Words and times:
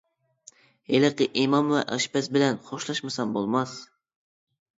ھېلىقى 0.91 1.27
ئىمام 1.41 1.69
ۋە 1.73 1.81
ئاشپەز 1.97 2.31
بىلەن 2.39 2.59
خوشلاشمىسام 2.71 3.37
بولماس. 3.37 3.79